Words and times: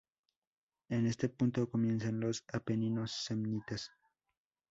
En 0.89 1.05
este 1.05 1.29
punto 1.29 1.69
comienzan 1.69 2.21
los 2.21 2.43
Apeninos 2.51 3.11
samnitas. 3.11 3.91